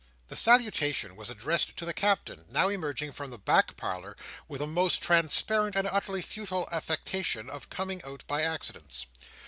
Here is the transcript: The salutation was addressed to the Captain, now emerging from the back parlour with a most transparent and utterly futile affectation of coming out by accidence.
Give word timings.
The 0.29 0.35
salutation 0.35 1.15
was 1.15 1.29
addressed 1.29 1.77
to 1.77 1.85
the 1.85 1.93
Captain, 1.93 2.47
now 2.49 2.69
emerging 2.69 3.11
from 3.11 3.29
the 3.29 3.37
back 3.37 3.77
parlour 3.77 4.17
with 4.47 4.59
a 4.59 4.65
most 4.65 5.03
transparent 5.03 5.75
and 5.75 5.87
utterly 5.87 6.23
futile 6.23 6.67
affectation 6.71 7.51
of 7.51 7.69
coming 7.69 8.01
out 8.03 8.23
by 8.25 8.41
accidence. 8.41 9.05